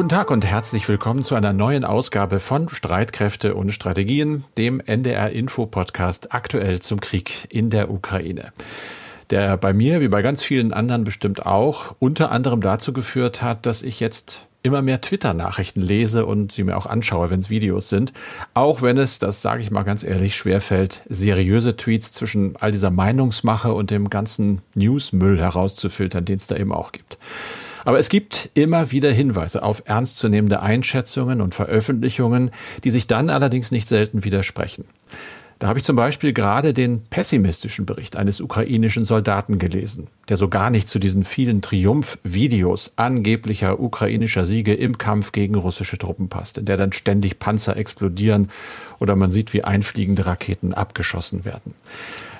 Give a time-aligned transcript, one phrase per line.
[0.00, 5.30] Guten Tag und herzlich willkommen zu einer neuen Ausgabe von Streitkräfte und Strategien, dem NDR
[5.30, 8.54] Info Podcast aktuell zum Krieg in der Ukraine.
[9.28, 13.66] Der bei mir, wie bei ganz vielen anderen bestimmt auch, unter anderem dazu geführt hat,
[13.66, 17.90] dass ich jetzt immer mehr Twitter-Nachrichten lese und sie mir auch anschaue, wenn es Videos
[17.90, 18.14] sind.
[18.54, 22.90] Auch wenn es, das sage ich mal ganz ehrlich, schwerfällt, seriöse Tweets zwischen all dieser
[22.90, 27.18] Meinungsmache und dem ganzen Newsmüll herauszufiltern, den es da eben auch gibt.
[27.84, 32.50] Aber es gibt immer wieder Hinweise auf ernstzunehmende Einschätzungen und Veröffentlichungen,
[32.84, 34.84] die sich dann allerdings nicht selten widersprechen.
[35.60, 40.48] Da habe ich zum Beispiel gerade den pessimistischen Bericht eines ukrainischen Soldaten gelesen, der so
[40.48, 46.56] gar nicht zu diesen vielen Triumphvideos angeblicher ukrainischer Siege im Kampf gegen russische Truppen passt,
[46.56, 48.48] in der dann ständig Panzer explodieren
[49.00, 51.74] oder man sieht, wie einfliegende Raketen abgeschossen werden.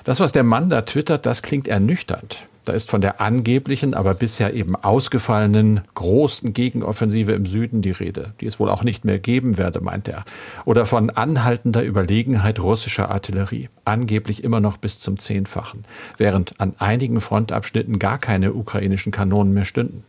[0.03, 2.47] Das, was der Mann da twittert, das klingt ernüchternd.
[2.63, 8.33] Da ist von der angeblichen, aber bisher eben ausgefallenen großen Gegenoffensive im Süden die Rede,
[8.39, 10.23] die es wohl auch nicht mehr geben werde, meint er.
[10.65, 15.85] Oder von anhaltender Überlegenheit russischer Artillerie, angeblich immer noch bis zum Zehnfachen,
[16.17, 20.03] während an einigen Frontabschnitten gar keine ukrainischen Kanonen mehr stünden.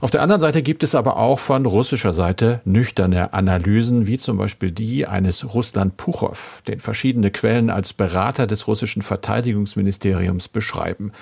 [0.00, 4.36] Auf der anderen Seite gibt es aber auch von russischer Seite nüchterne Analysen, wie zum
[4.36, 11.12] Beispiel die eines Russland Puchow, den verschiedene Quellen als Berater des russischen Verteidigungsministeriums beschreiben.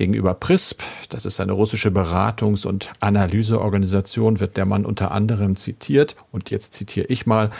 [0.00, 6.16] Gegenüber PRISP, das ist eine russische Beratungs- und Analyseorganisation, wird der Mann unter anderem zitiert.
[6.32, 7.50] Und jetzt zitiere ich mal.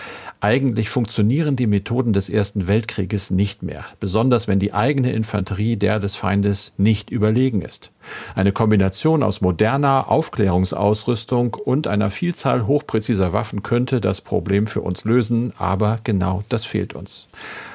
[0.41, 3.85] Eigentlich funktionieren die Methoden des Ersten Weltkrieges nicht mehr.
[4.01, 7.91] Besonders wenn die eigene Infanterie der des Feindes nicht überlegen ist.
[8.35, 15.05] Eine Kombination aus moderner Aufklärungsausrüstung und einer Vielzahl hochpräziser Waffen könnte das Problem für uns
[15.05, 17.29] lösen, aber genau das fehlt uns.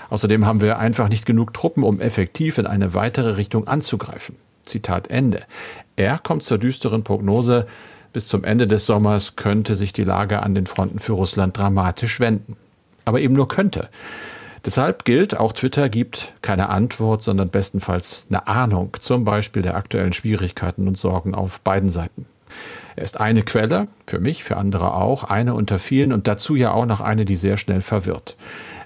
[0.10, 4.38] Außerdem haben wir einfach nicht genug Truppen, um effektiv in eine weitere Richtung anzugreifen.
[4.66, 5.44] Zitat Ende.
[5.96, 7.68] Er kommt zur düsteren Prognose,
[8.14, 12.20] bis zum Ende des Sommers könnte sich die Lage an den Fronten für Russland dramatisch
[12.20, 12.56] wenden.
[13.04, 13.90] Aber eben nur könnte.
[14.66, 20.14] Deshalb gilt, auch Twitter gibt keine Antwort, sondern bestenfalls eine Ahnung, zum Beispiel der aktuellen
[20.14, 22.26] Schwierigkeiten und Sorgen auf beiden Seiten.
[22.96, 26.72] Er ist eine Quelle, für mich, für andere auch, eine unter vielen und dazu ja
[26.72, 28.38] auch noch eine, die sehr schnell verwirrt.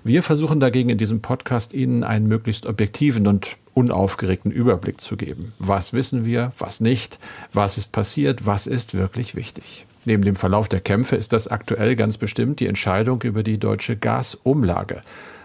[0.04, 5.50] Wir versuchen dagegen in diesem Podcast Ihnen einen möglichst objektiven und unaufgeregten Überblick zu geben.
[5.58, 7.18] Was wissen wir, was nicht,
[7.54, 9.86] was ist passiert, was ist wirklich wichtig.
[10.04, 13.96] Neben dem Verlauf der Kämpfe ist das aktuell ganz bestimmt die Entscheidung über die deutsche
[13.96, 15.02] Gasumlage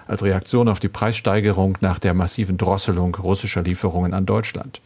[0.06, 4.80] als Reaktion auf die Preissteigerung nach der massiven Drosselung russischer Lieferungen an Deutschland.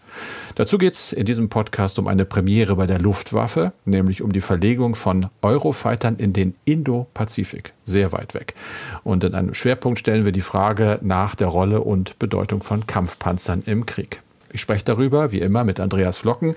[0.54, 4.40] Dazu geht es in diesem Podcast um eine Premiere bei der Luftwaffe, nämlich um die
[4.40, 8.54] Verlegung von Eurofightern in den Indo-Pazifik, sehr weit weg.
[9.04, 13.62] Und in einem Schwerpunkt stellen wir die Frage nach der Rolle und Bedeutung von Kampfpanzern
[13.66, 14.22] im Krieg.
[14.52, 16.54] Ich spreche darüber, wie immer, mit Andreas Flocken,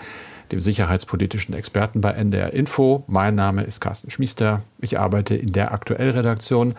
[0.51, 3.03] dem sicherheitspolitischen Experten bei NDR Info.
[3.07, 4.61] Mein Name ist Carsten Schmiester.
[4.79, 6.75] Ich arbeite in der Aktuellredaktion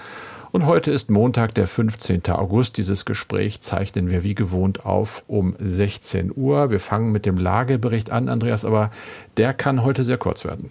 [0.52, 2.26] und heute ist Montag, der 15.
[2.28, 2.76] August.
[2.76, 6.70] Dieses Gespräch zeichnen wir wie gewohnt auf um 16 Uhr.
[6.70, 8.90] Wir fangen mit dem Lagebericht an, Andreas, aber
[9.38, 10.70] der kann heute sehr kurz werden.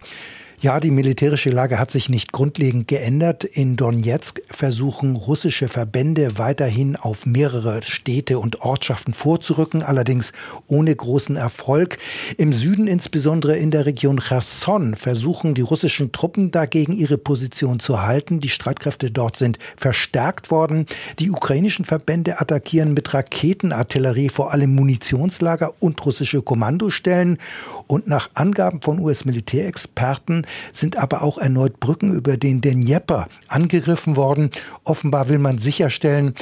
[0.63, 3.43] Ja, die militärische Lage hat sich nicht grundlegend geändert.
[3.43, 10.33] In Donetsk versuchen russische Verbände weiterhin auf mehrere Städte und Ortschaften vorzurücken, allerdings
[10.67, 11.97] ohne großen Erfolg.
[12.37, 18.03] Im Süden, insbesondere in der Region Cherson, versuchen die russischen Truppen dagegen ihre Position zu
[18.03, 18.39] halten.
[18.39, 20.85] Die Streitkräfte dort sind verstärkt worden.
[21.17, 27.39] Die ukrainischen Verbände attackieren mit Raketenartillerie vor allem Munitionslager und russische Kommandostellen.
[27.87, 34.51] Und nach Angaben von US-Militärexperten sind aber auch erneut Brücken über den Dnieper angegriffen worden.
[34.83, 36.33] Offenbar will man sicherstellen,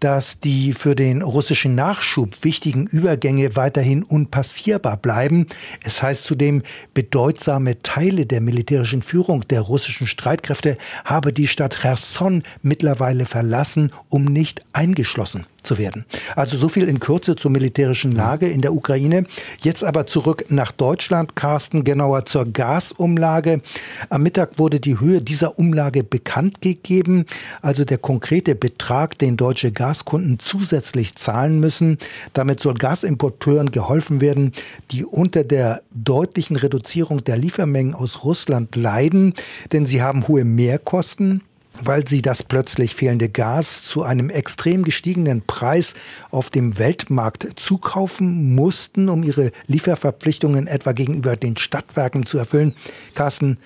[0.00, 5.46] dass die für den russischen Nachschub wichtigen Übergänge weiterhin unpassierbar bleiben.
[5.82, 6.62] Es heißt zudem,
[6.94, 14.24] bedeutsame Teile der militärischen Führung der russischen Streitkräfte habe die Stadt Cherson mittlerweile verlassen, um
[14.24, 16.06] nicht eingeschlossen zu werden.
[16.34, 19.24] Also so viel in Kürze zur militärischen Lage in der Ukraine.
[19.60, 23.60] Jetzt aber zurück nach Deutschland, Carsten, genauer zur Gasumlage.
[24.08, 27.26] Am Mittag wurde die Höhe dieser Umlage bekannt gegeben,
[27.60, 31.98] also der konkrete Betrag, den deutsche Gaskunden zusätzlich zahlen müssen.
[32.32, 34.52] Damit soll Gasimporteuren geholfen werden,
[34.90, 39.34] die unter der deutlichen Reduzierung der Liefermengen aus Russland leiden,
[39.72, 41.42] denn sie haben hohe Mehrkosten
[41.84, 45.94] weil sie das plötzlich fehlende Gas zu einem extrem gestiegenen Preis
[46.30, 52.74] auf dem Weltmarkt zukaufen mussten, um ihre Lieferverpflichtungen etwa gegenüber den Stadtwerken zu erfüllen.
[53.14, 53.58] Carsten,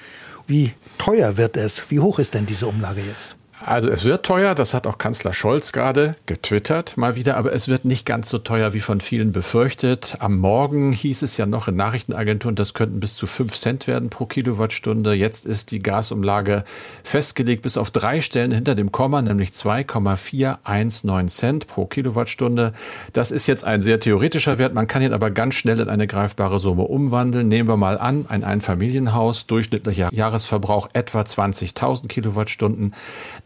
[0.47, 1.91] wie teuer wird es?
[1.91, 3.37] Wie hoch ist denn diese Umlage jetzt?
[3.64, 7.69] Also es wird teuer, das hat auch Kanzler Scholz gerade getwittert mal wieder, aber es
[7.69, 10.17] wird nicht ganz so teuer wie von vielen befürchtet.
[10.19, 14.11] Am Morgen hieß es ja noch in Nachrichtenagenturen, das könnten bis zu 5 Cent werden
[14.11, 15.14] pro Kilowattstunde.
[15.14, 16.64] Jetzt ist die Gasumlage
[17.05, 22.73] festgelegt bis auf drei Stellen hinter dem Komma, nämlich 2,419 Cent pro Kilowattstunde.
[23.12, 26.06] Das ist jetzt ein sehr theoretischer Wert, man kann ihn aber ganz schnell in eine
[26.06, 27.49] greifbare Summe umwandeln.
[27.49, 32.94] Nehmen wir mal an, ein Einfamilienhaus, durchschnittlicher Jahresverbrauch etwa 20.000 Kilowattstunden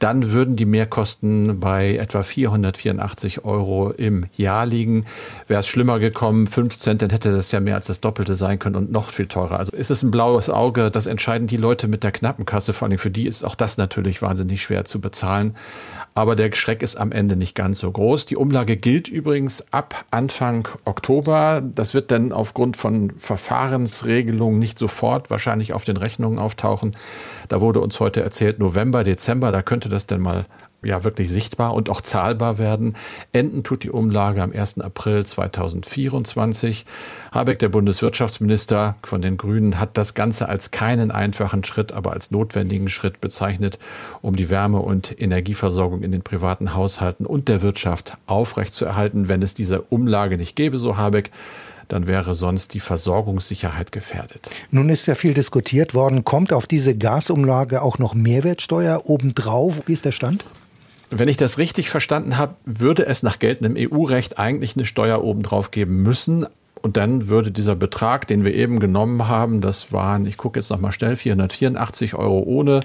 [0.06, 5.04] dann würden die Mehrkosten bei etwa 484 Euro im Jahr liegen.
[5.48, 8.60] Wäre es schlimmer gekommen, 5 Cent, dann hätte das ja mehr als das Doppelte sein
[8.60, 9.58] können und noch viel teurer.
[9.58, 12.86] Also ist es ein blaues Auge, das entscheiden die Leute mit der knappen Kasse, vor
[12.86, 15.56] allem für die ist auch das natürlich wahnsinnig schwer zu bezahlen.
[16.14, 18.26] Aber der Schreck ist am Ende nicht ganz so groß.
[18.26, 21.62] Die Umlage gilt übrigens ab Anfang Oktober.
[21.62, 26.92] Das wird dann aufgrund von Verfahrensregelungen nicht sofort wahrscheinlich auf den Rechnungen auftauchen.
[27.48, 30.44] Da wurde uns heute erzählt, November, Dezember, da könnte das denn mal
[30.82, 32.94] ja wirklich sichtbar und auch zahlbar werden.
[33.32, 34.80] Enden tut die Umlage am 1.
[34.80, 36.86] April 2024.
[37.32, 42.30] Habeck, der Bundeswirtschaftsminister von den Grünen, hat das Ganze als keinen einfachen Schritt, aber als
[42.30, 43.78] notwendigen Schritt bezeichnet,
[44.22, 49.28] um die Wärme- und Energieversorgung in den privaten Haushalten und der Wirtschaft aufrechtzuerhalten.
[49.28, 51.30] Wenn es diese Umlage nicht gäbe, so Habeck,
[51.88, 54.50] dann wäre sonst die Versorgungssicherheit gefährdet.
[54.70, 56.24] Nun ist ja viel diskutiert worden.
[56.24, 59.82] Kommt auf diese Gasumlage auch noch Mehrwertsteuer obendrauf?
[59.86, 60.44] Wie ist der Stand?
[61.10, 65.70] Wenn ich das richtig verstanden habe, würde es nach geltendem EU-Recht eigentlich eine Steuer obendrauf
[65.70, 66.46] geben müssen.
[66.86, 70.70] Und dann würde dieser Betrag, den wir eben genommen haben, das waren, ich gucke jetzt
[70.70, 72.78] nochmal schnell, 484 Euro ohne,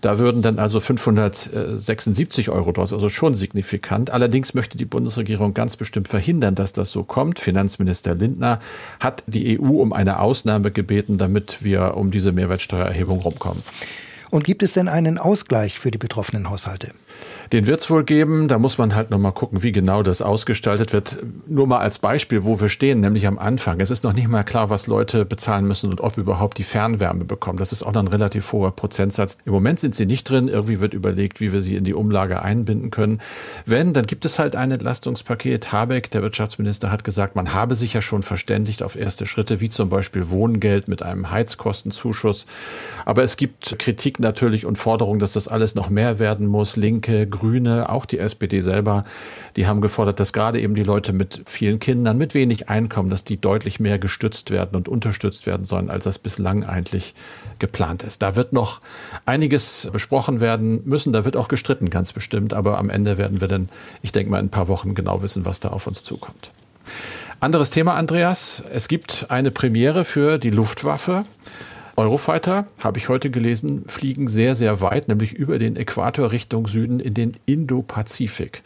[0.00, 4.10] da würden dann also 576 Euro draus, also schon signifikant.
[4.10, 7.38] Allerdings möchte die Bundesregierung ganz bestimmt verhindern, dass das so kommt.
[7.38, 8.58] Finanzminister Lindner
[8.98, 13.62] hat die EU um eine Ausnahme gebeten, damit wir um diese Mehrwertsteuererhebung rumkommen.
[14.30, 16.90] Und gibt es denn einen Ausgleich für die betroffenen Haushalte?
[17.52, 18.48] Den wird es wohl geben.
[18.48, 21.18] Da muss man halt noch mal gucken, wie genau das ausgestaltet wird.
[21.46, 23.80] Nur mal als Beispiel, wo wir stehen, nämlich am Anfang.
[23.80, 27.24] Es ist noch nicht mal klar, was Leute bezahlen müssen und ob überhaupt die Fernwärme
[27.24, 27.58] bekommen.
[27.58, 29.38] Das ist auch noch ein relativ hoher Prozentsatz.
[29.44, 30.48] Im Moment sind sie nicht drin.
[30.48, 33.20] Irgendwie wird überlegt, wie wir sie in die Umlage einbinden können.
[33.66, 35.72] Wenn, dann gibt es halt ein Entlastungspaket.
[35.72, 39.68] Habeck, der Wirtschaftsminister, hat gesagt, man habe sich ja schon verständigt auf erste Schritte, wie
[39.68, 42.46] zum Beispiel Wohngeld mit einem Heizkostenzuschuss.
[43.04, 46.76] Aber es gibt Kritik natürlich und Forderungen, dass das alles noch mehr werden muss.
[47.04, 49.04] Linke, Grüne, auch die SPD selber,
[49.56, 53.24] die haben gefordert, dass gerade eben die Leute mit vielen Kindern, mit wenig Einkommen, dass
[53.24, 57.14] die deutlich mehr gestützt werden und unterstützt werden sollen, als das bislang eigentlich
[57.58, 58.22] geplant ist.
[58.22, 58.80] Da wird noch
[59.26, 61.12] einiges besprochen werden müssen.
[61.12, 62.54] Da wird auch gestritten, ganz bestimmt.
[62.54, 63.68] Aber am Ende werden wir dann,
[64.02, 66.52] ich denke mal, in ein paar Wochen genau wissen, was da auf uns zukommt.
[67.40, 68.62] Anderes Thema, Andreas.
[68.72, 71.24] Es gibt eine Premiere für die Luftwaffe.
[71.96, 77.00] Eurofighter, habe ich heute gelesen, fliegen sehr, sehr weit, nämlich über den Äquator Richtung Süden
[77.00, 78.62] in den Indopazifik.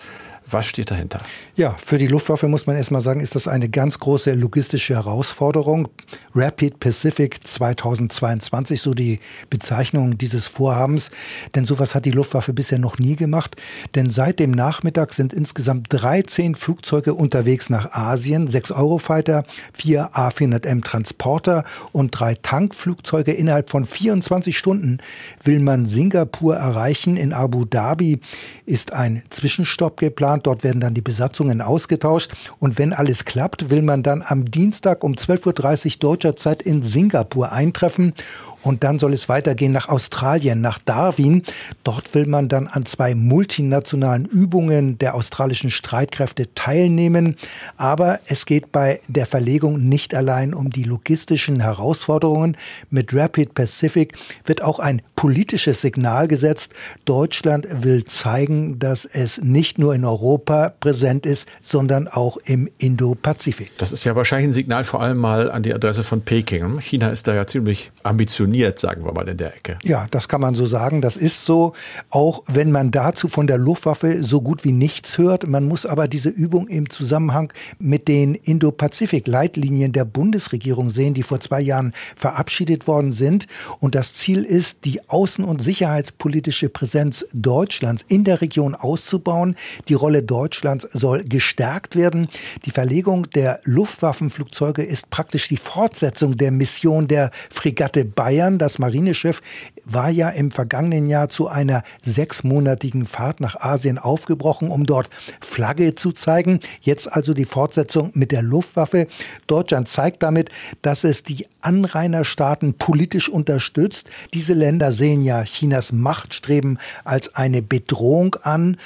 [0.50, 1.19] Was steht dahinter?
[1.56, 5.89] Ja, für die Luftwaffe muss man erstmal sagen, ist das eine ganz große logistische Herausforderung.
[6.35, 11.11] Rapid Pacific 2022, so die Bezeichnung dieses Vorhabens.
[11.55, 13.56] Denn sowas hat die Luftwaffe bisher noch nie gemacht.
[13.95, 19.44] Denn seit dem Nachmittag sind insgesamt 13 Flugzeuge unterwegs nach Asien, sechs Eurofighter,
[19.75, 23.33] vier A400M Transporter und drei Tankflugzeuge.
[23.33, 24.99] Innerhalb von 24 Stunden
[25.44, 27.19] will man Singapur erreichen.
[27.19, 28.21] In Abu Dhabi
[28.65, 30.46] ist ein Zwischenstopp geplant geplant.
[30.46, 32.32] Dort werden dann die Besatzungen ausgetauscht.
[32.58, 36.82] Und wenn alles klappt, will man dann am Dienstag um 12.30 Uhr deutscher Zeit in
[36.82, 38.15] Singapur eintreffen
[38.62, 41.43] und dann soll es weitergehen nach Australien, nach Darwin.
[41.84, 47.36] Dort will man dann an zwei multinationalen Übungen der australischen Streitkräfte teilnehmen.
[47.77, 52.56] Aber es geht bei der Verlegung nicht allein um die logistischen Herausforderungen.
[52.91, 56.74] Mit Rapid Pacific wird auch ein politisches Signal gesetzt.
[57.05, 63.70] Deutschland will zeigen, dass es nicht nur in Europa präsent ist, sondern auch im Indo-Pazifik.
[63.79, 66.81] Das ist ja wahrscheinlich ein Signal vor allem mal an die Adresse von Peking.
[66.81, 69.78] China ist da ja ziemlich ambitioniert funktioniert, sagen wir mal in der Ecke.
[69.82, 71.02] Ja, das kann man so sagen.
[71.02, 71.74] Das ist so,
[72.10, 75.46] auch wenn man dazu von der Luftwaffe so gut wie nichts hört.
[75.46, 81.40] Man muss aber diese Übung im Zusammenhang mit den Indo-Pazifik-Leitlinien der Bundesregierung sehen, die vor
[81.40, 83.46] zwei Jahren verabschiedet worden sind.
[83.81, 89.56] Und das Ziel ist, die außen- und sicherheitspolitische Präsenz Deutschlands in der Region auszubauen.
[89.88, 92.28] Die Rolle Deutschlands soll gestärkt werden.
[92.64, 98.59] Die Verlegung der Luftwaffenflugzeuge ist praktisch die Fortsetzung der Mission der Fregatte Bayern Bayern.
[98.59, 99.43] Das Marineschiff
[99.85, 105.95] war ja im vergangenen Jahr zu einer sechsmonatigen Fahrt nach Asien aufgebrochen, um dort Flagge
[105.95, 106.61] zu zeigen.
[106.81, 109.09] Jetzt also die Fortsetzung mit der Luftwaffe.
[109.47, 110.51] Deutschland zeigt damit,
[110.83, 114.09] dass es die Anrainerstaaten politisch unterstützt.
[114.33, 118.77] Diese Länder sehen ja Chinas Machtstreben als eine Bedrohung an.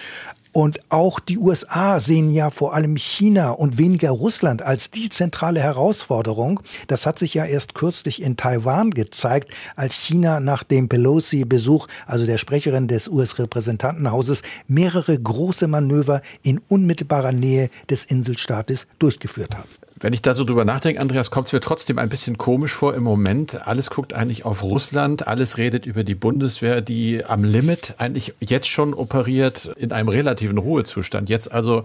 [0.53, 5.61] Und auch die USA sehen ja vor allem China und weniger Russland als die zentrale
[5.61, 6.61] Herausforderung.
[6.89, 12.27] Das hat sich ja erst kürzlich in Taiwan gezeigt, als China nach dem Pelosi-Besuch, also
[12.27, 19.82] der Sprecherin des US-Repräsentantenhauses, mehrere große Manöver in unmittelbarer Nähe des Inselstaates durchgeführt hat.
[20.03, 22.95] Wenn ich da so drüber nachdenke, Andreas, kommt es mir trotzdem ein bisschen komisch vor
[22.95, 23.69] im Moment.
[23.69, 28.67] Alles guckt eigentlich auf Russland, alles redet über die Bundeswehr, die am Limit eigentlich jetzt
[28.67, 31.29] schon operiert in einem relativen Ruhezustand.
[31.29, 31.85] Jetzt also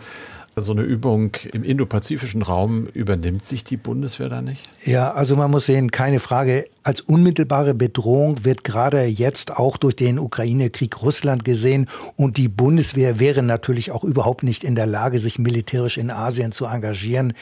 [0.62, 4.70] so eine Übung im indopazifischen Raum, übernimmt sich die Bundeswehr da nicht?
[4.84, 9.98] Ja, also man muss sehen, keine Frage, als unmittelbare Bedrohung wird gerade jetzt auch durch
[9.98, 11.88] den Ukraine-Krieg Russland gesehen.
[12.16, 16.54] Und die Bundeswehr wäre natürlich auch überhaupt nicht in der Lage, sich militärisch in Asien
[16.54, 17.34] zu engagieren.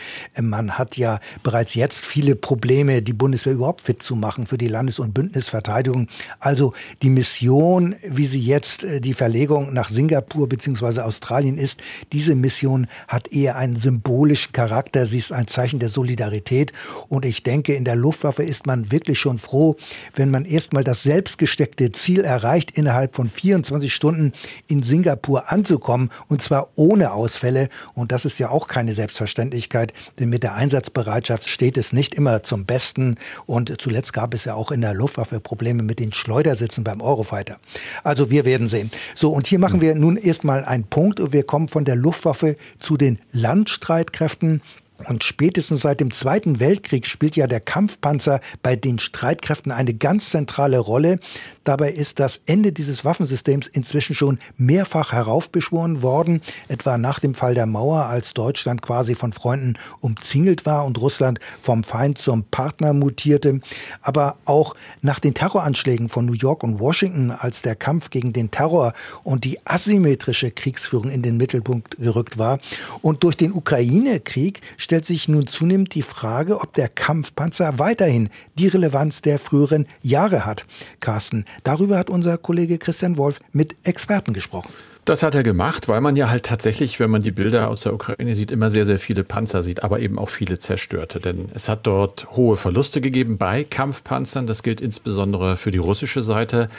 [0.41, 4.67] Man hat ja bereits jetzt viele Probleme, die Bundeswehr überhaupt fit zu machen für die
[4.67, 6.07] Landes- und Bündnisverteidigung.
[6.39, 11.01] Also die Mission, wie sie jetzt äh, die Verlegung nach Singapur bzw.
[11.01, 11.81] Australien ist,
[12.13, 15.05] diese Mission hat eher einen symbolischen Charakter.
[15.05, 16.73] Sie ist ein Zeichen der Solidarität.
[17.07, 19.75] Und ich denke, in der Luftwaffe ist man wirklich schon froh,
[20.15, 24.33] wenn man erstmal das selbstgesteckte Ziel erreicht, innerhalb von 24 Stunden
[24.67, 27.69] in Singapur anzukommen und zwar ohne Ausfälle.
[27.93, 32.43] Und das ist ja auch keine Selbstverständlichkeit, denn mit der Einsatzbereitschaft steht es nicht immer
[32.43, 33.15] zum Besten.
[33.45, 37.57] Und zuletzt gab es ja auch in der Luftwaffe Probleme mit den Schleudersitzen beim Eurofighter.
[38.03, 38.91] Also wir werden sehen.
[39.15, 42.57] So, und hier machen wir nun erstmal einen Punkt und wir kommen von der Luftwaffe
[42.79, 44.61] zu den Landstreitkräften.
[45.03, 50.29] Und spätestens seit dem Zweiten Weltkrieg spielt ja der Kampfpanzer bei den Streitkräften eine ganz
[50.29, 51.19] zentrale Rolle.
[51.65, 57.55] Dabei ist das Ende dieses Waffensystems inzwischen schon mehrfach heraufbeschworen worden, etwa nach dem Fall
[57.55, 62.93] der Mauer, als Deutschland quasi von Freunden umzingelt war und Russland vom Feind zum Partner
[62.93, 63.59] mutierte,
[64.01, 68.49] aber auch nach den Terroranschlägen von New York und Washington, als der Kampf gegen den
[68.49, 72.59] Terror und die asymmetrische Kriegsführung in den Mittelpunkt gerückt war.
[73.01, 78.67] Und durch den Ukraine-Krieg stellt sich nun zunehmend die Frage, ob der Kampfpanzer weiterhin die
[78.67, 80.67] Relevanz der früheren Jahre hat.
[80.99, 84.71] Carsten, darüber hat unser Kollege Christian Wolf mit Experten gesprochen.
[85.05, 87.93] Das hat er gemacht, weil man ja halt tatsächlich, wenn man die Bilder aus der
[87.93, 91.19] Ukraine sieht, immer sehr, sehr viele Panzer sieht, aber eben auch viele zerstörte.
[91.19, 94.47] Denn es hat dort hohe Verluste gegeben bei Kampfpanzern.
[94.47, 96.69] Das gilt insbesondere für die russische Seite.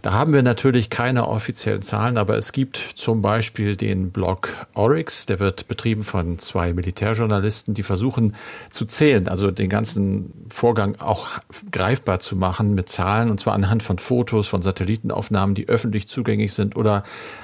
[0.00, 5.26] Da haben wir natürlich keine offiziellen Zahlen, aber es gibt zum Beispiel den Blog Oryx,
[5.26, 8.34] der wird betrieben von zwei Militärjournalisten, die versuchen
[8.70, 11.26] zu zählen, also den ganzen Vorgang auch
[11.70, 16.54] greifbar zu machen mit Zahlen, und zwar anhand von Fotos, von Satellitenaufnahmen, die öffentlich zugänglich
[16.54, 17.02] sind oder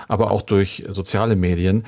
[0.09, 1.85] aber auch durch soziale Medien.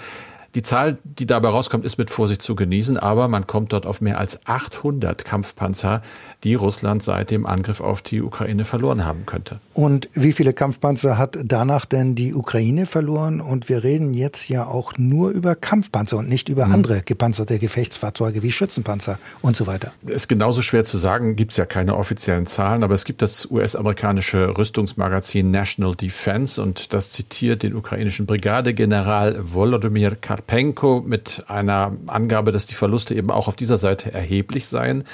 [0.55, 4.03] Die Zahl, die dabei rauskommt, ist mit Vorsicht zu genießen, aber man kommt dort auf
[4.03, 6.03] mehr als 800 Kampfpanzer,
[6.45, 9.61] die Russland seit dem Angriff auf die Ukraine verloren haben könnte.
[9.73, 13.41] Und wie viele Kampfpanzer hat danach denn die Ukraine verloren?
[13.41, 16.75] Und wir reden jetzt ja auch nur über Kampfpanzer und nicht über mhm.
[16.75, 19.93] andere gepanzerte Gefechtsfahrzeuge wie Schützenpanzer und so weiter.
[20.05, 23.51] Ist genauso schwer zu sagen, gibt es ja keine offiziellen Zahlen, aber es gibt das
[23.51, 32.53] US-amerikanische Rüstungsmagazin National Defense und das zitiert den ukrainischen Brigadegeneral Volodymyr Karpenko mit einer Angabe,
[32.53, 35.05] dass die Verluste eben auch auf dieser Seite erheblich seien.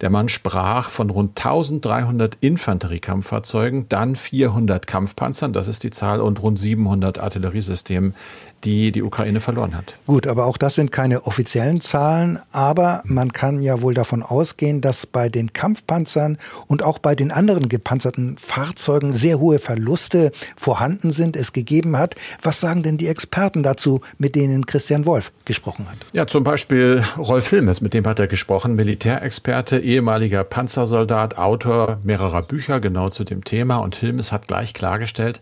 [0.00, 6.40] Der Mann sprach von rund 1300 Infanteriekampffahrzeugen, dann 400 Kampfpanzern, das ist die Zahl, und
[6.40, 8.14] rund 700 Artilleriesystemen
[8.64, 9.94] die die Ukraine verloren hat.
[10.06, 12.38] Gut, aber auch das sind keine offiziellen Zahlen.
[12.52, 17.30] Aber man kann ja wohl davon ausgehen, dass bei den Kampfpanzern und auch bei den
[17.30, 22.14] anderen gepanzerten Fahrzeugen sehr hohe Verluste vorhanden sind, es gegeben hat.
[22.42, 25.98] Was sagen denn die Experten dazu, mit denen Christian Wolf gesprochen hat?
[26.12, 32.42] Ja, zum Beispiel Rolf Hilmes, mit dem hat er gesprochen, Militärexperte, ehemaliger Panzersoldat, Autor mehrerer
[32.42, 33.76] Bücher genau zu dem Thema.
[33.76, 35.40] Und Hilmes hat gleich klargestellt,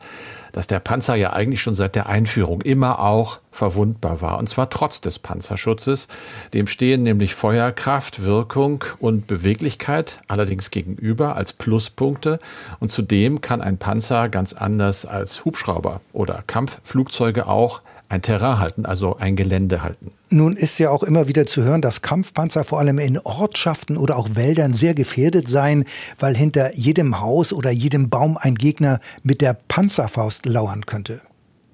[0.53, 4.39] dass der Panzer ja eigentlich schon seit der Einführung immer auch verwundbar war.
[4.39, 6.09] Und zwar trotz des Panzerschutzes.
[6.55, 12.39] Dem stehen nämlich Feuerkraft, Wirkung und Beweglichkeit allerdings gegenüber als Pluspunkte.
[12.79, 18.87] Und zudem kann ein Panzer ganz anders als Hubschrauber oder Kampfflugzeuge auch ein Terrain halten,
[18.87, 20.11] also ein Gelände halten.
[20.31, 24.17] Nun ist ja auch immer wieder zu hören, dass Kampfpanzer vor allem in Ortschaften oder
[24.17, 25.85] auch Wäldern sehr gefährdet seien,
[26.19, 31.21] weil hinter jedem Haus oder jedem Baum ein Gegner mit der Panzerfaust lauern könnte.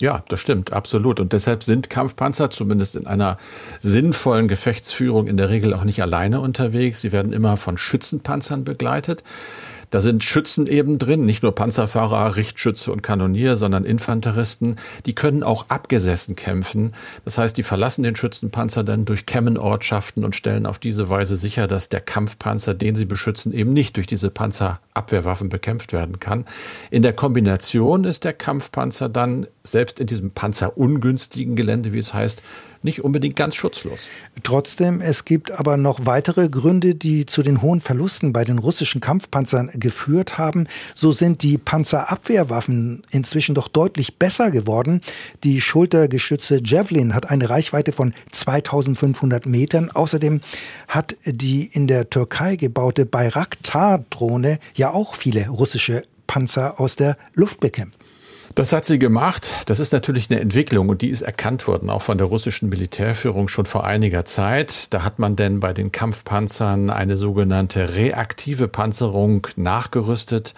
[0.01, 1.21] Ja, das stimmt, absolut.
[1.21, 3.39] Und deshalb sind Kampfpanzer zumindest in einer
[3.81, 7.01] sinnvollen Gefechtsführung in der Regel auch nicht alleine unterwegs.
[7.01, 9.23] Sie werden immer von Schützenpanzern begleitet.
[9.95, 14.75] Da sind Schützen eben drin, nicht nur Panzerfahrer, Richtschütze und Kanonier, sondern Infanteristen.
[15.07, 16.95] Die können auch abgesessen kämpfen.
[17.25, 19.25] Das heißt, die verlassen den Schützenpanzer dann durch
[19.57, 23.97] Ortschaften und stellen auf diese Weise sicher, dass der Kampfpanzer, den sie beschützen, eben nicht
[23.97, 26.45] durch diese Panzerabwehrwaffen bekämpft werden kann.
[26.91, 32.43] In der Kombination ist der Kampfpanzer dann selbst in diesem panzerungünstigen Gelände, wie es heißt,
[32.85, 34.09] nicht unbedingt ganz schutzlos.
[34.43, 39.01] Trotzdem, es gibt aber noch weitere Gründe, die zu den hohen Verlusten bei den russischen
[39.01, 40.69] Kampfpanzern geführt haben.
[40.95, 45.01] So sind die Panzerabwehrwaffen inzwischen doch deutlich besser geworden.
[45.45, 49.91] Die Schultergeschütze Javelin hat eine Reichweite von 2500 Metern.
[49.91, 50.43] Außerdem
[50.87, 57.61] hat die in der Türkei gebaute Bayraktar-Drohne ja auch viele russische Panzer aus der Luft
[57.61, 57.99] bekämpft.
[58.55, 59.49] Das hat sie gemacht.
[59.67, 63.49] Das ist natürlich eine Entwicklung und die ist erkannt worden, auch von der russischen Militärführung
[63.49, 64.93] schon vor einiger Zeit.
[64.95, 70.55] Da hat man denn bei den Kampfpanzern eine sogenannte reaktive Panzerung nachgerüstet.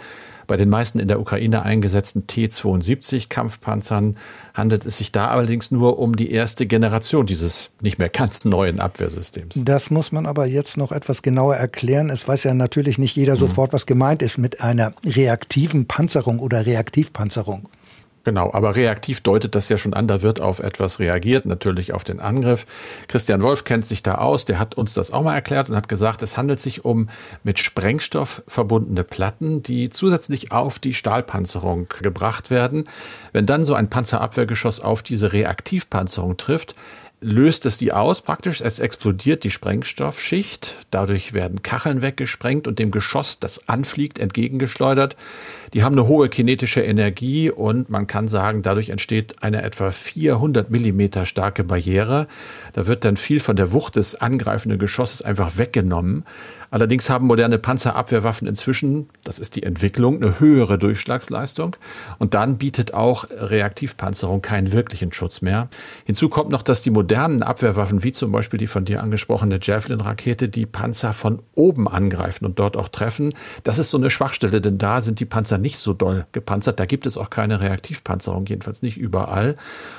[0.47, 4.19] Bei den meisten in der Ukraine eingesetzten T-72 Kampfpanzern
[4.53, 8.79] handelt es sich da allerdings nur um die erste Generation dieses nicht mehr ganz neuen
[8.79, 9.55] Abwehrsystems.
[9.65, 12.11] Das muss man aber jetzt noch etwas genauer erklären.
[12.11, 16.67] Es weiß ja natürlich nicht jeder sofort, was gemeint ist mit einer reaktiven Panzerung oder
[16.67, 17.69] Reaktivpanzerung.
[18.27, 22.03] Genau, aber reaktiv deutet das ja schon an, da wird auf etwas reagiert, natürlich auf
[22.03, 22.67] den Angriff.
[23.07, 25.89] Christian Wolf kennt sich da aus, der hat uns das auch mal erklärt und hat
[25.89, 27.09] gesagt, es handelt sich um
[27.45, 32.83] mit Sprengstoff verbundene Platten, die zusätzlich auf die Stahlpanzerung gebracht werden.
[33.33, 36.75] Wenn dann so ein Panzerabwehrgeschoss auf diese Reaktivpanzerung trifft,
[37.21, 38.61] löst es die aus praktisch.
[38.61, 40.75] Es explodiert die Sprengstoffschicht.
[40.91, 45.17] Dadurch werden Kacheln weggesprengt und dem Geschoss, das anfliegt, entgegengeschleudert.
[45.75, 50.71] Die haben eine hohe kinetische Energie und man kann sagen, dadurch entsteht eine etwa 400
[50.71, 52.27] Millimeter starke Barriere.
[52.73, 56.25] Da wird dann viel von der Wucht des angreifenden Geschosses einfach weggenommen.
[56.71, 61.77] Allerdings haben moderne Panzerabwehrwaffen inzwischen, das ist die Entwicklung, eine höhere Durchschlagsleistung.
[62.19, 65.69] Und dann bietet auch Reaktivpanzerung keinen wirklichen Schutz mehr.
[66.05, 70.49] Hinzu kommt noch, dass die modernen Abwehrwaffen, wie zum Beispiel die von dir angesprochene Javelin-Rakete,
[70.49, 73.33] die Panzer von oben angreifen und dort auch treffen.
[73.63, 76.81] Das ist so eine Schwachstelle, denn da sind die Panzer nicht so doll gepanzert.
[76.81, 79.55] Da gibt es auch keine Reaktivpanzerung, jedenfalls nicht überall.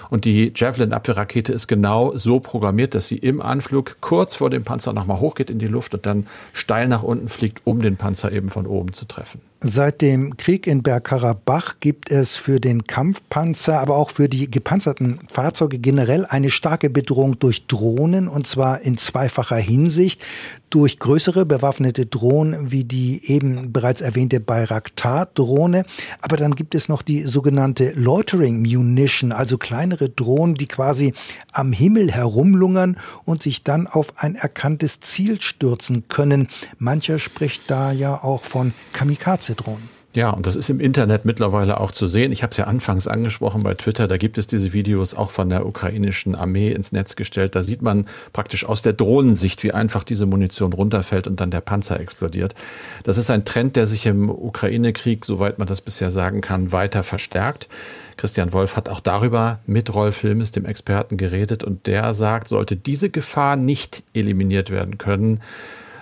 [0.10, 4.94] Und die Javelin-Abwehrrakete ist genau so programmiert, dass sie im Anflug kurz vor dem Panzer
[4.94, 8.50] nochmal hochgeht in die Luft und dann steil nach unten fliegt, um den Panzer eben
[8.50, 9.42] von oben zu treffen.
[9.60, 15.20] Seit dem Krieg in Bergkarabach gibt es für den Kampfpanzer, aber auch für die gepanzerten
[15.30, 20.24] Fahrzeuge generell eine starke Bedrohung durch Drohnen und zwar in zweifacher Hinsicht.
[20.70, 25.86] Durch größere bewaffnete Drohnen wie die eben bereits erwähnte Bayraktar-Drohne.
[26.22, 31.13] Aber dann gibt es noch die sogenannte Loitering Munition, also kleinere Drohnen, die quasi
[31.54, 36.50] am Himmel herumlungern und sich dann auf ein erkanntes Ziel stürzen können.
[36.80, 39.47] Mancher spricht da ja auch von Kamikaze.
[39.56, 39.90] Drohnen.
[40.18, 42.32] Ja, und das ist im Internet mittlerweile auch zu sehen.
[42.32, 45.50] Ich habe es ja anfangs angesprochen bei Twitter, da gibt es diese Videos auch von
[45.50, 47.56] der ukrainischen Armee ins Netz gestellt.
[47.56, 51.62] Da sieht man praktisch aus der Drohnensicht, wie einfach diese Munition runterfällt und dann der
[51.62, 52.56] Panzer explodiert.
[53.04, 57.04] Das ist ein Trend, der sich im Ukraine-Krieg, soweit man das bisher sagen kann, weiter
[57.04, 57.68] verstärkt.
[58.16, 62.76] Christian Wolf hat auch darüber mit Rolf Hilmes, dem Experten, geredet und der sagt, sollte
[62.76, 65.42] diese Gefahr nicht eliminiert werden können,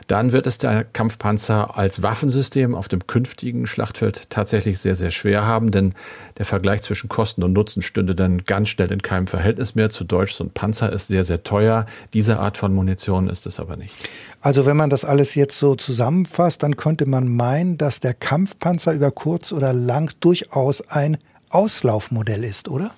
[0.08, 5.46] dann wird es der Kampfpanzer als Waffensystem auf dem künftigen Schlachtfeld tatsächlich sehr, sehr schwer
[5.46, 5.94] haben, denn
[6.38, 9.90] der Vergleich zwischen Kosten und Nutzen stünde dann ganz schnell in keinem Verhältnis mehr.
[9.90, 11.86] Zu Deutsch, so ein Panzer ist sehr, sehr teuer.
[12.14, 13.96] Diese Art von Munition ist es aber nicht.
[14.42, 18.94] Also wenn man das alles jetzt so zusammenfasst, dann könnte man meinen, dass der Kampfpanzer
[18.94, 21.18] über kurz oder lang durchaus ein
[21.50, 22.92] Auslaufmodell ist, oder?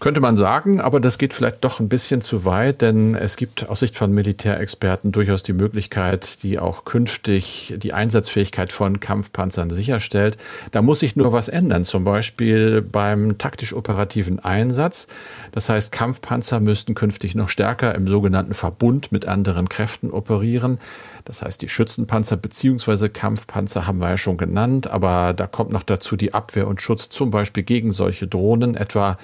[0.00, 3.68] Könnte man sagen, aber das geht vielleicht doch ein bisschen zu weit, denn es gibt
[3.68, 10.36] aus Sicht von Militärexperten durchaus die Möglichkeit, die auch künftig die Einsatzfähigkeit von Kampfpanzern sicherstellt.
[10.70, 15.08] Da muss sich nur was ändern, zum Beispiel beim taktisch-operativen Einsatz.
[15.50, 20.78] Das heißt, Kampfpanzer müssten künftig noch stärker im sogenannten Verbund mit anderen Kräften operieren.
[21.24, 23.08] Das heißt, die Schützenpanzer bzw.
[23.08, 27.08] Kampfpanzer haben wir ja schon genannt, aber da kommt noch dazu die Abwehr und Schutz
[27.10, 29.18] zum Beispiel gegen solche Drohnen, etwa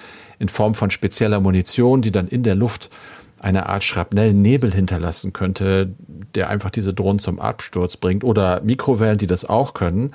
[0.45, 2.91] in Form von spezieller Munition, die dann in der Luft
[3.41, 5.95] eine Art Schrapnellnebel hinterlassen könnte,
[6.35, 10.13] der einfach diese Drohnen zum Absturz bringt oder Mikrowellen, die das auch können.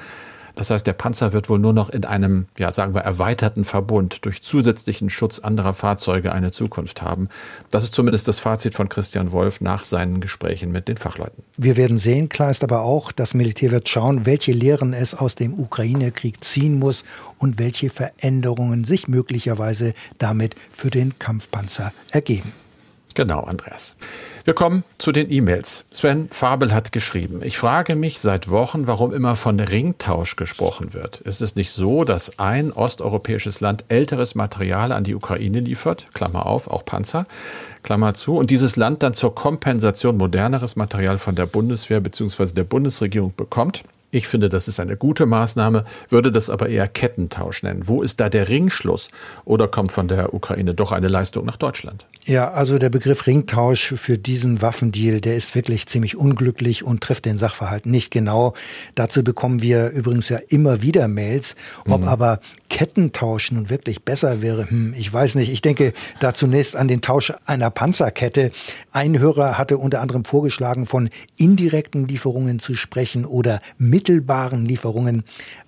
[0.59, 4.25] Das heißt, der Panzer wird wohl nur noch in einem, ja, sagen wir, erweiterten Verbund
[4.25, 7.29] durch zusätzlichen Schutz anderer Fahrzeuge eine Zukunft haben.
[7.71, 11.45] Das ist zumindest das Fazit von Christian Wolf nach seinen Gesprächen mit den Fachleuten.
[11.55, 15.35] Wir werden sehen, klar ist aber auch, das Militär wird schauen, welche Lehren es aus
[15.35, 17.05] dem Ukraine-Krieg ziehen muss
[17.37, 22.51] und welche Veränderungen sich möglicherweise damit für den Kampfpanzer ergeben.
[23.15, 23.95] Genau, Andreas.
[24.45, 25.85] Wir kommen zu den E-Mails.
[25.91, 31.19] Sven Fabel hat geschrieben, ich frage mich seit Wochen, warum immer von Ringtausch gesprochen wird.
[31.21, 36.45] Ist es nicht so, dass ein osteuropäisches Land älteres Material an die Ukraine liefert, Klammer
[36.45, 37.25] auf, auch Panzer,
[37.83, 42.53] Klammer zu, und dieses Land dann zur Kompensation moderneres Material von der Bundeswehr bzw.
[42.53, 43.83] der Bundesregierung bekommt?
[44.11, 47.87] Ich finde, das ist eine gute Maßnahme, würde das aber eher Kettentausch nennen.
[47.87, 49.09] Wo ist da der Ringschluss?
[49.45, 52.07] Oder kommt von der Ukraine doch eine Leistung nach Deutschland?
[52.23, 57.25] Ja, also der Begriff Ringtausch für diesen Waffendeal, der ist wirklich ziemlich unglücklich und trifft
[57.25, 58.53] den Sachverhalt nicht genau.
[58.95, 61.55] Dazu bekommen wir übrigens ja immer wieder Mails.
[61.87, 62.07] Ob mhm.
[62.07, 65.51] aber Kettentausch nun wirklich besser wäre, hm, ich weiß nicht.
[65.51, 68.51] Ich denke da zunächst an den Tausch einer Panzerkette.
[68.91, 75.23] Ein Hörer hatte unter anderem vorgeschlagen, von indirekten Lieferungen zu sprechen oder mittelbaren Lieferungen.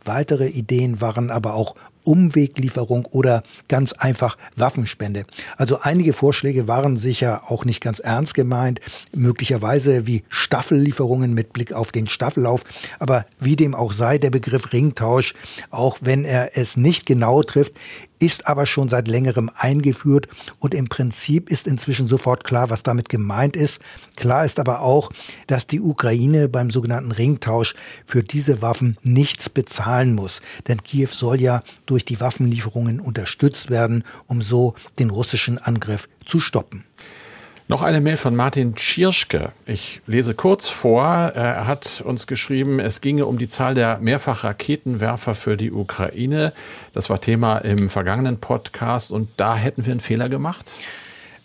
[0.05, 5.25] Weitere Ideen waren aber auch Umweglieferung oder ganz einfach Waffenspende.
[5.57, 8.79] Also einige Vorschläge waren sicher auch nicht ganz ernst gemeint,
[9.13, 12.63] möglicherweise wie Staffellieferungen mit Blick auf den Staffellauf.
[12.99, 15.33] Aber wie dem auch sei, der Begriff Ringtausch,
[15.69, 17.73] auch wenn er es nicht genau trifft,
[18.21, 20.27] ist aber schon seit längerem eingeführt
[20.59, 23.81] und im Prinzip ist inzwischen sofort klar, was damit gemeint ist.
[24.15, 25.11] Klar ist aber auch,
[25.47, 27.73] dass die Ukraine beim sogenannten Ringtausch
[28.05, 34.03] für diese Waffen nichts bezahlen muss, denn Kiew soll ja durch die Waffenlieferungen unterstützt werden,
[34.27, 36.85] um so den russischen Angriff zu stoppen.
[37.71, 39.53] Noch eine Mail von Martin Schirschke.
[39.65, 41.05] Ich lese kurz vor.
[41.05, 46.51] Er hat uns geschrieben, es ginge um die Zahl der Mehrfachraketenwerfer für die Ukraine.
[46.91, 50.73] Das war Thema im vergangenen Podcast und da hätten wir einen Fehler gemacht.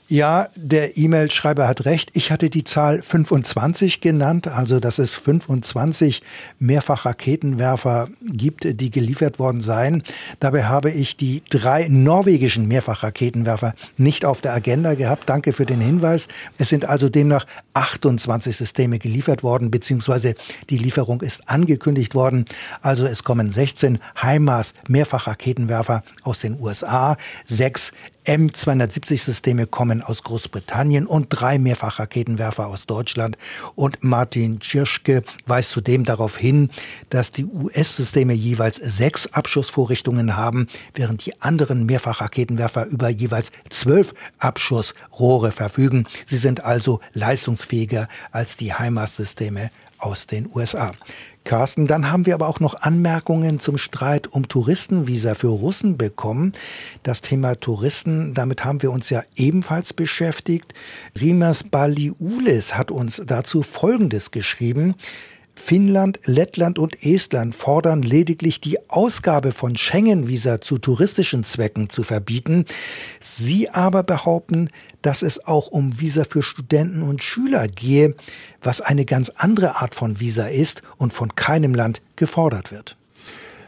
[0.08, 2.10] Ja, der E-Mail-Schreiber hat recht.
[2.12, 6.22] Ich hatte die Zahl 25 genannt, also dass es 25
[6.60, 10.04] Mehrfachraketenwerfer gibt, die geliefert worden seien.
[10.38, 15.28] Dabei habe ich die drei norwegischen Mehrfachraketenwerfer nicht auf der Agenda gehabt.
[15.28, 16.28] Danke für den Hinweis.
[16.56, 20.36] Es sind also demnach 28 Systeme geliefert worden, beziehungsweise
[20.70, 22.44] die Lieferung ist angekündigt worden.
[22.80, 27.90] Also es kommen 16 HIMARS Mehrfachraketenwerfer aus den USA, sechs
[28.26, 33.38] M270-Systeme kommen aus Großbritannien und drei Mehrfachraketenwerfer aus Deutschland.
[33.74, 36.70] Und Martin Tschirschke weist zudem darauf hin,
[37.08, 45.52] dass die US-Systeme jeweils sechs Abschussvorrichtungen haben, während die anderen Mehrfachraketenwerfer über jeweils zwölf Abschussrohre
[45.52, 46.06] verfügen.
[46.26, 50.92] Sie sind also leistungsfähiger als die HIMARS-Systeme aus den USA.
[51.46, 56.52] Carsten, dann haben wir aber auch noch Anmerkungen zum Streit um Touristenvisa für Russen bekommen.
[57.02, 60.74] Das Thema Touristen, damit haben wir uns ja ebenfalls beschäftigt.
[61.18, 64.96] Rimas Baliulis hat uns dazu Folgendes geschrieben.
[65.56, 72.66] Finnland, Lettland und Estland fordern lediglich die Ausgabe von Schengen-Visa zu touristischen Zwecken zu verbieten.
[73.20, 74.70] Sie aber behaupten,
[75.02, 78.14] dass es auch um Visa für Studenten und Schüler gehe,
[78.62, 82.96] was eine ganz andere Art von Visa ist und von keinem Land gefordert wird.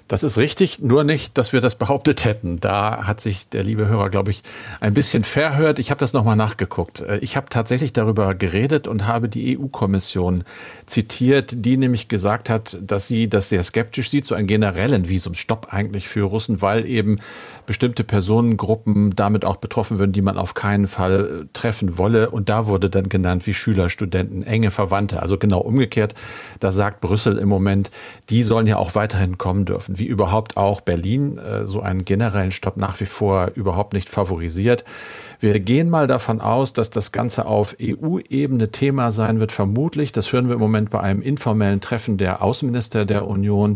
[0.08, 2.60] Das ist richtig, nur nicht, dass wir das behauptet hätten.
[2.60, 4.42] Da hat sich der liebe Hörer, glaube ich,
[4.80, 5.78] ein bisschen verhört.
[5.78, 7.00] Ich habe das nochmal nachgeguckt.
[7.00, 10.44] Äh, ich habe tatsächlich darüber geredet und habe die EU-Kommission
[10.86, 15.74] zitiert, die nämlich gesagt hat, dass sie das sehr skeptisch sieht, so einen generellen Visumstopp
[15.74, 17.16] eigentlich für Russen, weil eben
[17.66, 22.30] bestimmte Personengruppen damit auch betroffen würden, die man auf keinen Fall äh, treffen wolle.
[22.30, 25.20] Und da wurde dann genannt wie Schüler, Studenten, enge Verwandte.
[25.20, 26.14] Also genau umgekehrt.
[26.60, 27.90] Da sagt Brüssel im Moment,
[28.30, 32.52] die sollen ja auch weiterhin kommen dürfen wie überhaupt auch Berlin äh, so einen generellen
[32.52, 34.84] Stopp nach wie vor überhaupt nicht favorisiert.
[35.40, 40.12] Wir gehen mal davon aus, dass das Ganze auf EU-Ebene Thema sein wird, vermutlich.
[40.12, 43.74] Das hören wir im Moment bei einem informellen Treffen der Außenminister der Union.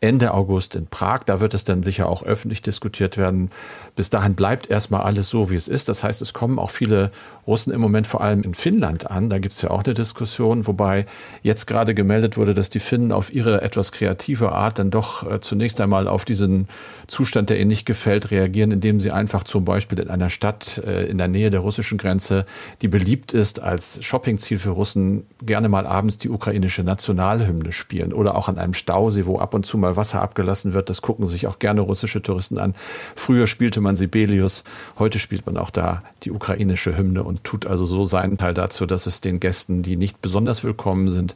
[0.00, 1.20] Ende August in Prag.
[1.24, 3.50] Da wird es dann sicher auch öffentlich diskutiert werden.
[3.94, 5.88] Bis dahin bleibt erstmal alles so, wie es ist.
[5.88, 7.10] Das heißt, es kommen auch viele
[7.46, 9.30] Russen im Moment vor allem in Finnland an.
[9.30, 11.06] Da gibt es ja auch eine Diskussion, wobei
[11.42, 15.40] jetzt gerade gemeldet wurde, dass die Finnen auf ihre etwas kreative Art dann doch äh,
[15.40, 16.68] zunächst einmal auf diesen
[17.06, 21.06] Zustand, der ihnen nicht gefällt, reagieren, indem sie einfach zum Beispiel in einer Stadt äh,
[21.06, 22.44] in der Nähe der russischen Grenze,
[22.82, 28.34] die beliebt ist als Shoppingziel für Russen, gerne mal abends die ukrainische Nationalhymne spielen oder
[28.34, 30.90] auch an einem Stausee, wo ab und zu mal Wasser abgelassen wird.
[30.90, 32.74] Das gucken sich auch gerne russische Touristen an.
[33.14, 34.64] Früher spielte man Sibelius,
[34.98, 38.86] heute spielt man auch da die ukrainische Hymne und tut also so seinen Teil dazu,
[38.86, 41.34] dass es den Gästen, die nicht besonders willkommen sind,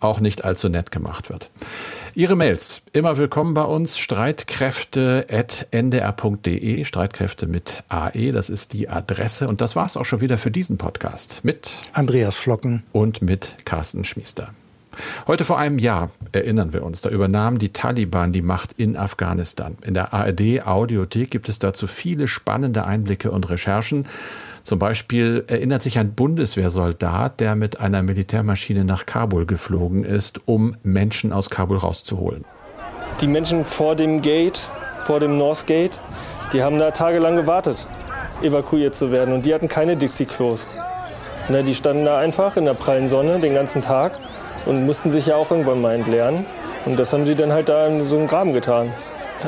[0.00, 1.50] auch nicht allzu nett gemacht wird.
[2.14, 3.98] Ihre Mails immer willkommen bei uns.
[3.98, 6.84] Streitkräfte.ndr.de.
[6.84, 9.46] Streitkräfte mit AE, das ist die Adresse.
[9.48, 13.54] Und das war es auch schon wieder für diesen Podcast mit Andreas Flocken und mit
[13.64, 14.50] Carsten Schmiester.
[15.26, 19.76] Heute vor einem Jahr erinnern wir uns, da übernahmen die Taliban die Macht in Afghanistan.
[19.84, 24.06] In der ARD Audiothek gibt es dazu viele spannende Einblicke und Recherchen
[24.62, 30.76] Zum Beispiel erinnert sich ein Bundeswehrsoldat, der mit einer Militärmaschine nach Kabul geflogen ist, um
[30.82, 32.44] Menschen aus Kabul rauszuholen.
[33.22, 34.68] Die Menschen vor dem Gate,
[35.04, 35.98] vor dem North Gate,
[36.52, 37.86] die haben da tagelang gewartet,
[38.42, 39.32] evakuiert zu werden.
[39.32, 40.68] Und die hatten keine Dixie-Klos.
[41.48, 44.18] Die standen da einfach in der prallen Sonne den ganzen Tag
[44.66, 46.46] und mussten sich ja auch irgendwann mal entleeren.
[46.84, 48.92] Und das haben sie dann halt da in so einem Graben getan.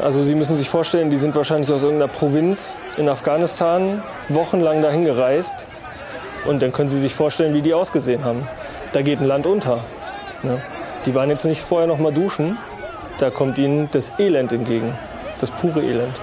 [0.02, 5.04] Also Sie müssen sich vorstellen, die sind wahrscheinlich aus irgendeiner Provinz in Afghanistan wochenlang dahin
[5.04, 5.66] gereist.
[6.44, 8.46] Und dann können Sie sich vorstellen, wie die ausgesehen haben.
[8.92, 9.84] Da geht ein Land unter.
[10.42, 10.62] Ne?
[11.06, 12.56] Die waren jetzt nicht vorher noch mal duschen.
[13.18, 14.94] Da kommt ihnen das Elend entgegen.
[15.40, 16.14] Das pure Elend.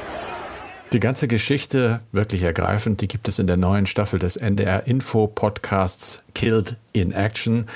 [0.93, 5.27] Die ganze Geschichte, wirklich ergreifend, die gibt es in der neuen Staffel des NDR Info
[5.27, 7.67] Podcasts Killed in Action.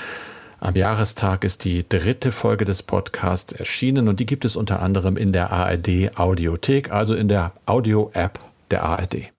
[0.62, 5.16] Am Jahrestag ist die dritte Folge des Podcasts erschienen und die gibt es unter anderem
[5.16, 8.38] in der ARD Audiothek, also in der Audio-App
[8.70, 9.31] der ARD.